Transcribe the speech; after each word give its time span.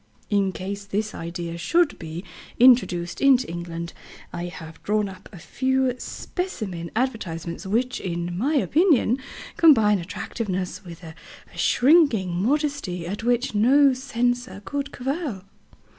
In 0.31 0.51
case 0.51 0.83
this 0.85 1.13
idea 1.13 1.59
should 1.59 1.99
be 1.99 2.23
introduced 2.59 3.21
into 3.21 3.47
England, 3.47 3.93
I 4.33 4.45
have 4.45 4.81
drawn 4.81 5.07
up 5.07 5.29
a 5.31 5.37
few 5.37 5.93
specimen 5.99 6.89
advertisements 6.95 7.67
which, 7.67 7.99
in 8.01 8.35
my 8.35 8.55
opinion, 8.55 9.19
combine 9.57 9.99
attractiveness 9.99 10.83
with 10.83 11.03
a 11.03 11.13
shrinking 11.55 12.31
modesty 12.41 13.05
at 13.05 13.21
which 13.23 13.53
no 13.53 13.93
censor 13.93 14.63
could 14.65 14.91
cavil." 14.91 15.43